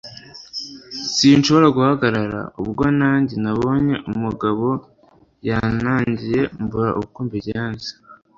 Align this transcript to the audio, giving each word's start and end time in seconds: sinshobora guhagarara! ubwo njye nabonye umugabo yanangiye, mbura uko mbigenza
sinshobora 1.15 1.67
guhagarara! 1.77 2.39
ubwo 2.61 2.83
njye 2.99 3.35
nabonye 3.43 3.95
umugabo 4.11 4.67
yanangiye, 5.47 6.41
mbura 6.63 6.91
uko 7.01 7.17
mbigenza 7.27 7.91